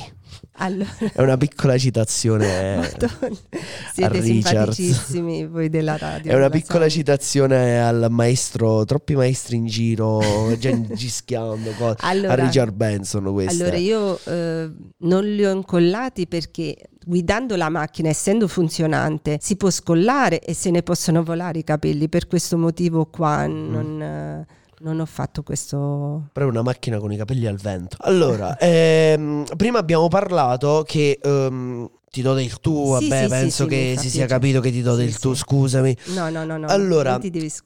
allora, 0.53 0.89
È 0.97 1.21
una 1.21 1.37
piccola 1.37 1.77
citazione. 1.77 2.77
Madonna, 2.99 3.37
siete 3.93 4.23
simpaticissimi 4.23 5.45
voi 5.45 5.69
della 5.69 5.97
radio. 5.97 6.31
È 6.31 6.35
una 6.35 6.49
piccola 6.49 6.89
sai. 6.89 6.91
citazione 6.91 7.79
al 7.79 8.07
maestro, 8.09 8.85
troppi 8.85 9.13
maestri 9.15 9.57
in 9.57 9.67
giro, 9.67 10.19
gischiando. 10.57 11.95
Allora- 11.99 12.33
a 12.33 12.35
Richard 12.43 12.73
Benson 12.73 13.31
questa. 13.31 13.51
Allora 13.63 13.77
io 13.77 14.19
eh, 14.25 14.71
non 14.97 15.23
li 15.25 15.45
ho 15.45 15.51
incollati 15.51 16.25
perché 16.25 16.75
guidando 17.05 17.55
la 17.55 17.69
macchina, 17.69 18.09
essendo 18.09 18.47
funzionante, 18.47 19.37
si 19.41 19.55
può 19.55 19.69
scollare 19.69 20.39
e 20.39 20.53
se 20.53 20.69
ne 20.71 20.83
possono 20.83 21.23
volare 21.23 21.59
i 21.59 21.63
capelli. 21.63 22.09
Per 22.09 22.27
questo 22.27 22.57
motivo 22.57 23.05
qua 23.05 23.47
Mm. 23.47 23.71
non, 23.71 24.01
eh, 24.01 24.45
non 24.79 24.99
ho 24.99 25.05
fatto 25.05 25.43
questo... 25.43 26.29
Però 26.31 26.45
è 26.45 26.49
una 26.49 26.61
macchina 26.61 26.99
con 26.99 27.11
i 27.11 27.17
capelli 27.17 27.45
al 27.45 27.57
vento. 27.57 27.97
Allora, 28.01 28.57
ehm, 28.59 29.45
prima 29.57 29.79
abbiamo 29.79 30.07
parlato 30.07 30.83
che 30.85 31.19
ehm, 31.21 31.89
ti 32.09 32.21
do 32.21 32.33
del 32.33 32.59
tu, 32.59 32.91
vabbè, 32.91 33.03
sì, 33.03 33.23
sì, 33.23 33.27
penso 33.27 33.63
sì, 33.63 33.69
che 33.69 33.95
si 33.97 34.09
sia 34.09 34.25
capito 34.27 34.59
che 34.59 34.71
ti 34.71 34.81
do 34.81 34.95
del 34.95 35.17
tu, 35.17 35.33
scusami. 35.33 35.97
No, 36.15 36.29
no, 36.29 36.43
no, 36.43 36.57
no. 36.57 36.67
Allora. 36.67 37.19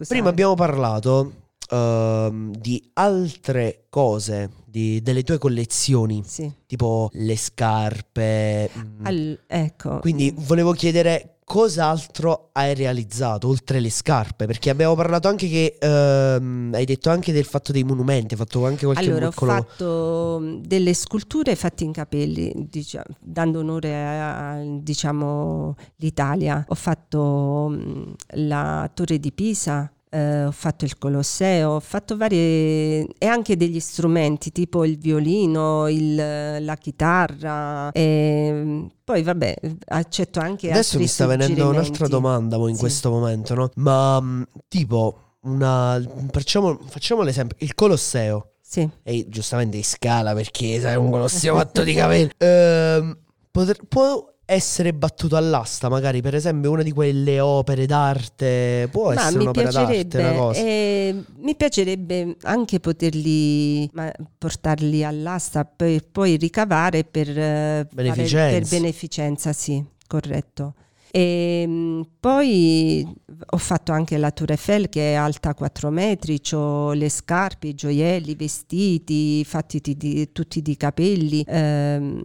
Prima 0.08 0.30
abbiamo 0.30 0.56
parlato 0.56 1.34
ehm, 1.70 2.56
di 2.56 2.90
altre 2.94 3.86
cose, 3.90 4.50
di- 4.78 5.02
delle 5.02 5.24
tue 5.24 5.38
collezioni, 5.40 6.22
Sì. 6.26 6.52
tipo 6.68 7.10
le 7.14 7.36
scarpe. 7.36 8.70
mm. 8.78 9.06
Al- 9.06 9.40
ecco. 9.48 10.00
Quindi 10.00 10.32
volevo 10.38 10.72
chiedere 10.74 11.32
cos'altro 11.44 12.50
hai 12.52 12.74
realizzato 12.76 13.48
oltre 13.48 13.80
le 13.80 13.90
scarpe, 13.90 14.46
perché 14.46 14.70
abbiamo 14.70 14.96
parlato 14.96 15.30
anche 15.30 15.48
che 15.48 15.78
ehm, 15.80 16.72
hai 16.74 16.84
detto 16.86 17.10
anche 17.10 17.32
del 17.32 17.46
fatto 17.46 17.72
dei 17.72 17.84
monumenti, 17.86 18.34
hai 18.34 18.40
fatto 18.40 18.66
anche 18.66 18.84
qualche 18.86 19.06
Allora, 19.06 19.30
piccolo 19.30 19.52
ho 19.54 19.56
fatto 19.56 20.40
mh, 20.42 20.62
delle 20.68 20.94
sculture 20.94 21.56
fatte 21.56 21.86
in 21.86 21.94
capelli, 21.94 22.68
dicia- 22.70 23.06
dando 23.20 23.60
onore 23.60 23.96
a, 23.96 24.62
diciamo, 24.80 25.76
l'Italia. 25.98 26.66
Ho 26.68 26.76
fatto 26.76 27.70
mh, 27.70 28.14
la 28.46 28.90
Torre 28.94 29.18
di 29.18 29.32
Pisa, 29.32 29.90
eh, 30.10 30.46
ho 30.46 30.52
fatto 30.52 30.86
il 30.86 30.98
Colosseo, 30.98 31.72
ho 31.72 31.80
fatto 31.80 32.16
varie 32.18 33.08
e 33.18 33.26
anche 33.26 33.58
degli 33.58 33.80
strumenti 33.80 34.52
tipo 34.52 34.86
il 34.86 34.98
violino, 34.98 35.88
il- 35.88 36.64
la 36.64 36.76
chitarra. 36.76 37.92
E, 37.92 38.88
poi 39.04 39.22
vabbè, 39.24 39.56
accetto 39.88 40.40
anche 40.40 40.70
Adesso 40.72 40.98
mi 41.00 41.08
sta 41.08 41.26
venendo 41.26 41.70
un'altra 41.70 42.08
domanda 42.08 42.56
in 42.58 42.74
Sì. 42.76 42.80
questo 42.80 43.10
momento, 43.10 43.54
no? 43.54 43.70
Ma 43.76 44.20
mh, 44.20 44.48
tipo 44.68 45.22
una 45.42 46.02
facciamo, 46.32 46.78
facciamo 46.88 47.22
l'esempio, 47.22 47.56
il 47.60 47.74
Colosseo. 47.76 48.52
Sì. 48.62 48.88
E 49.04 49.26
giustamente 49.30 49.78
in 49.78 49.84
scala 49.86 50.34
perché 50.34 50.80
sai 50.82 50.98
un 50.98 51.10
Colosseo 51.10 51.56
fatto 51.56 51.84
di 51.84 51.94
capelli. 51.94 52.30
Ehm, 52.38 53.18
poter- 53.50 53.80
può 53.88 54.26
essere 54.50 54.94
battuto 54.94 55.36
all'asta, 55.36 55.90
magari 55.90 56.22
per 56.22 56.34
esempio 56.34 56.72
una 56.72 56.82
di 56.82 56.94
quelle 56.94 57.42
opere 57.42 57.86
d'arte, 57.86 58.88
può 58.90 59.14
Ma 59.14 59.26
essere 59.28 59.40
un'opera 59.40 59.72
d'arte, 59.72 60.18
una 60.20 60.32
cosa. 60.32 60.60
eh, 60.62 61.24
mi 61.40 61.54
piacerebbe 61.56 62.38
anche 62.44 62.80
poterli 62.80 63.90
ma, 63.92 64.10
portarli 64.38 65.04
all'asta 65.04 65.66
per 65.66 66.06
poi 66.10 66.38
ricavare 66.38 67.04
per, 67.04 67.28
eh, 67.30 67.88
fare- 67.90 67.90
Beneficenza. 67.92 68.58
per 68.58 68.68
beneficenza, 68.80 69.52
sì, 69.54 69.84
corretto. 70.08 70.74
E 71.12 71.66
mh, 71.68 72.02
poi 72.20 73.08
ho 73.50 73.58
fatto 73.58 73.92
anche 73.92 74.18
la 74.18 74.32
Tour 74.32 74.52
Eiffel 74.52 74.90
che 74.90 75.12
è 75.12 75.16
alta 75.16 75.54
4 75.54 75.90
metri, 75.90 76.40
ho 76.54 76.92
le 76.94 77.10
scarpe, 77.10 77.68
i 77.68 77.74
gioielli, 77.74 78.32
i 78.32 78.36
vestiti 78.36 79.44
fatti 79.46 79.80
di- 79.96 80.32
tutti 80.32 80.62
di 80.62 80.76
capelli, 80.76 81.44
ehm, 81.48 82.22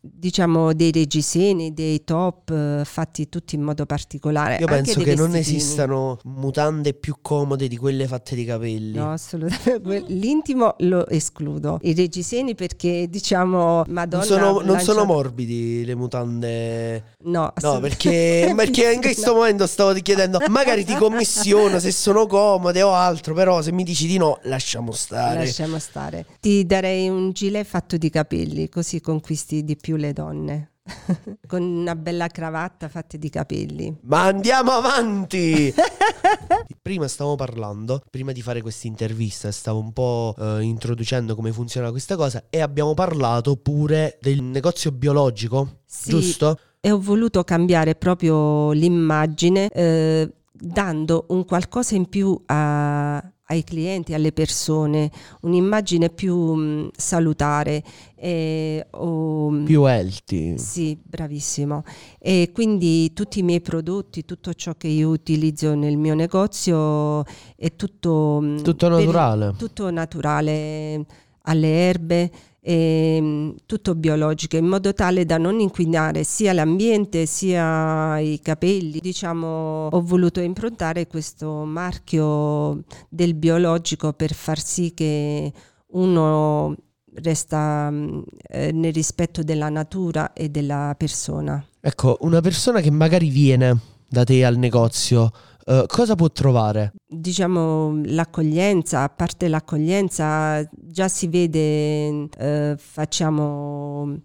diciamo 0.00 0.72
dei 0.74 0.92
reggiseni, 0.92 1.72
dei 1.72 2.04
top 2.04 2.84
fatti 2.84 3.28
tutti 3.28 3.54
in 3.54 3.62
modo 3.62 3.86
particolare. 3.86 4.56
Io 4.60 4.66
penso 4.66 5.00
che 5.00 5.14
non 5.14 5.30
vestitini. 5.30 5.56
esistano 5.58 6.18
mutande 6.24 6.92
più 6.94 7.16
comode 7.22 7.68
di 7.68 7.76
quelle 7.76 8.06
fatte 8.06 8.34
di 8.34 8.44
capelli. 8.44 8.96
No, 8.96 9.12
assolutamente. 9.12 10.04
L'intimo 10.08 10.74
lo 10.80 11.06
escludo. 11.08 11.78
I 11.82 11.94
reggiseni 11.94 12.54
perché 12.54 13.08
diciamo 13.08 13.84
Madonna 13.88 14.24
non 14.24 14.32
sono, 14.38 14.52
non 14.58 14.66
lancia- 14.66 14.92
sono 14.92 15.04
morbidi 15.04 15.84
le 15.84 15.94
mutande. 15.94 17.04
No, 17.24 17.34
No, 17.36 17.52
assolutamente. 17.54 17.96
Perché, 18.26 18.54
perché 18.54 18.92
in 18.92 19.00
questo 19.00 19.34
momento 19.34 19.66
stavo 19.66 19.92
chiedendo, 19.94 20.40
magari 20.48 20.84
ti 20.84 20.94
commissiono 20.94 21.78
se 21.78 21.92
sono 21.92 22.26
comode 22.26 22.82
o 22.82 22.92
altro, 22.92 23.34
però 23.34 23.62
se 23.62 23.72
mi 23.72 23.84
dici 23.84 24.06
di 24.06 24.18
no, 24.18 24.38
lasciamo 24.42 24.92
stare. 24.92 25.44
Lasciamo 25.44 25.78
stare. 25.78 26.26
Ti 26.40 26.64
darei 26.66 27.08
un 27.08 27.32
gilet 27.32 27.66
fatto 27.66 27.96
di 27.96 28.10
capelli, 28.10 28.68
così 28.68 29.00
conquisti 29.00 29.64
di 29.64 29.76
più 29.76 29.96
le 29.96 30.12
donne. 30.12 30.70
Con 31.46 31.62
una 31.62 31.96
bella 31.96 32.28
cravatta 32.28 32.88
fatta 32.88 33.16
di 33.16 33.28
capelli. 33.28 33.98
Ma 34.02 34.24
andiamo 34.24 34.70
avanti! 34.72 35.74
prima 36.80 37.08
stavamo 37.08 37.34
parlando, 37.34 38.02
prima 38.10 38.32
di 38.32 38.42
fare 38.42 38.62
questa 38.62 38.86
intervista, 38.86 39.50
stavo 39.50 39.80
un 39.80 39.92
po' 39.92 40.34
eh, 40.38 40.62
introducendo 40.62 41.34
come 41.34 41.52
funziona 41.52 41.90
questa 41.90 42.16
cosa 42.16 42.44
e 42.48 42.60
abbiamo 42.60 42.94
parlato 42.94 43.56
pure 43.56 44.18
del 44.20 44.42
negozio 44.42 44.92
biologico, 44.92 45.80
Sì, 45.84 46.10
giusto? 46.10 46.58
E 46.86 46.92
ho 46.92 47.00
voluto 47.00 47.42
cambiare 47.42 47.96
proprio 47.96 48.70
l'immagine 48.70 49.68
eh, 49.70 50.32
dando 50.52 51.24
un 51.30 51.44
qualcosa 51.44 51.96
in 51.96 52.08
più 52.08 52.40
a- 52.46 53.16
ai 53.48 53.64
clienti, 53.64 54.14
alle 54.14 54.30
persone, 54.30 55.10
un'immagine 55.40 56.10
più 56.10 56.36
mh, 56.36 56.90
salutare. 56.96 57.82
e 58.14 58.86
ho- 58.92 59.50
Più 59.64 59.84
healthy. 59.84 60.56
Sì, 60.58 60.96
bravissimo. 61.02 61.82
E 62.20 62.50
quindi 62.54 63.12
tutti 63.12 63.40
i 63.40 63.42
miei 63.42 63.60
prodotti, 63.60 64.24
tutto 64.24 64.54
ciò 64.54 64.74
che 64.76 64.86
io 64.86 65.08
utilizzo 65.08 65.74
nel 65.74 65.96
mio 65.96 66.14
negozio 66.14 67.24
è 67.56 67.74
tutto, 67.74 68.38
mh, 68.40 68.62
Tutto 68.62 68.88
per- 68.88 68.98
naturale. 69.04 69.54
tutto 69.58 69.90
naturale, 69.90 71.04
alle 71.48 71.88
erbe, 71.88 72.30
e, 72.68 73.54
tutto 73.64 73.94
biologico, 73.94 74.56
in 74.56 74.66
modo 74.66 74.92
tale 74.92 75.24
da 75.24 75.38
non 75.38 75.60
inquinare 75.60 76.24
sia 76.24 76.52
l'ambiente 76.52 77.24
sia 77.24 78.18
i 78.18 78.40
capelli. 78.42 78.98
Diciamo, 78.98 79.86
ho 79.86 80.02
voluto 80.02 80.40
improntare 80.40 81.06
questo 81.06 81.62
marchio 81.62 82.82
del 83.08 83.34
biologico 83.34 84.14
per 84.14 84.34
far 84.34 84.58
sì 84.58 84.92
che 84.94 85.52
uno 85.92 86.74
resta 87.14 87.88
mh, 87.88 88.24
eh, 88.48 88.72
nel 88.72 88.92
rispetto 88.92 89.44
della 89.44 89.68
natura 89.68 90.32
e 90.32 90.48
della 90.48 90.92
persona. 90.98 91.64
Ecco, 91.80 92.16
una 92.22 92.40
persona 92.40 92.80
che 92.80 92.90
magari 92.90 93.28
viene 93.28 93.78
da 94.08 94.24
te 94.24 94.44
al 94.44 94.58
negozio, 94.58 95.30
eh, 95.66 95.84
cosa 95.86 96.14
può 96.14 96.30
trovare? 96.30 96.92
Diciamo 97.06 98.00
l'accoglienza, 98.04 99.02
a 99.02 99.08
parte 99.08 99.48
l'accoglienza, 99.48 100.66
già 100.72 101.08
si 101.08 101.26
vede, 101.28 102.28
eh, 102.38 102.76
facciamo 102.78 104.20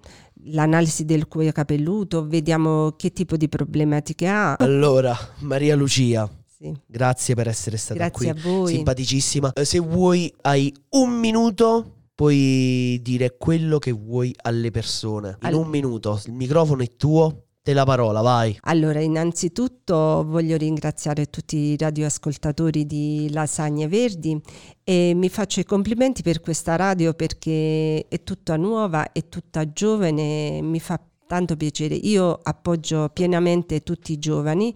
l'analisi 0.46 1.06
del 1.06 1.28
cuoio 1.28 1.52
capelluto, 1.52 2.26
vediamo 2.28 2.94
che 2.98 3.12
tipo 3.12 3.38
di 3.38 3.48
problematiche 3.50 4.28
ha. 4.28 4.54
Allora, 4.56 5.16
Maria 5.40 5.76
Lucia, 5.76 6.30
Sì. 6.48 6.74
grazie 6.86 7.36
per 7.36 7.48
essere 7.48 7.78
stata 7.78 8.08
Grazie 8.08 8.34
qui. 8.34 8.40
a 8.40 8.44
voi. 8.44 8.74
Simpaticissima. 8.74 9.54
Eh, 9.54 9.66
Se 9.66 9.80
vuoi, 9.80 10.34
hai 10.42 10.74
un 10.92 11.12
minuto. 11.12 11.96
Puoi 12.14 13.00
dire 13.02 13.36
quello 13.38 13.80
che 13.80 13.92
vuoi 13.92 14.32
alle 14.44 14.70
persone. 14.70 15.38
In 15.42 15.48
All- 15.48 15.56
un 15.56 15.68
minuto, 15.70 16.22
il 16.28 16.34
microfono 16.34 16.84
è 16.84 16.96
tuo, 16.96 17.46
te 17.64 17.74
la 17.74 17.84
parola, 17.86 18.22
vai. 18.22 18.58
Allora, 18.62 19.00
innanzitutto 19.00 20.26
voglio 20.26 20.58
ringraziare 20.58 21.30
tutti 21.30 21.58
i 21.58 21.78
radioascoltatori 21.78 22.86
di 22.86 23.30
Lasagne 23.32 23.88
Verdi 23.88 24.40
e 24.84 25.14
mi 25.16 25.30
faccio 25.30 25.60
i 25.60 25.66
complimenti 25.66 26.24
per 26.24 26.42
questa 26.42 26.76
radio 26.76 27.14
perché 27.14 28.08
è 28.08 28.24
tutta 28.24 28.58
nuova, 28.58 29.12
è 29.12 29.30
tutta 29.30 29.72
giovane, 29.72 30.62
mi 30.62 30.80
fa 30.80 31.00
tanto 31.28 31.56
piacere. 31.56 31.96
Io 31.96 32.40
appoggio 32.42 33.10
pienamente 33.14 33.84
tutti 33.84 34.12
i 34.12 34.20
giovani 34.20 34.76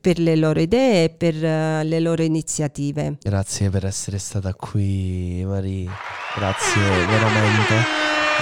per 0.00 0.18
le 0.18 0.36
loro 0.36 0.58
idee 0.58 1.04
e 1.04 1.10
per 1.10 1.44
eh, 1.44 1.84
le 1.84 2.00
loro 2.00 2.22
iniziative. 2.22 3.18
Grazie 3.20 3.68
per 3.68 3.84
essere 3.84 4.16
stata 4.16 4.54
qui, 4.54 5.44
Maria. 5.44 5.92
Grazie 6.34 6.80
veramente. 7.06 7.74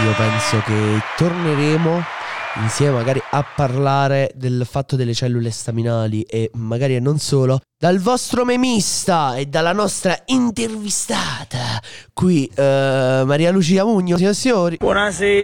Io 0.04 0.14
penso 0.16 0.60
che 0.60 1.00
torneremo 1.16 2.19
insieme 2.56 2.94
magari 2.94 3.22
a 3.30 3.44
parlare 3.44 4.32
del 4.34 4.66
fatto 4.68 4.96
delle 4.96 5.14
cellule 5.14 5.50
staminali 5.50 6.22
e 6.22 6.50
magari 6.54 6.98
non 7.00 7.18
solo 7.18 7.60
dal 7.78 7.98
vostro 7.98 8.44
memista 8.44 9.36
e 9.36 9.46
dalla 9.46 9.72
nostra 9.72 10.20
intervistata 10.26 11.80
qui 12.12 12.50
eh, 12.52 13.22
Maria 13.24 13.52
Lucia 13.52 13.84
Mugno 13.84 14.16
signor 14.16 14.32
e 14.32 14.34
signori 14.34 14.76
Buonasera. 14.78 15.30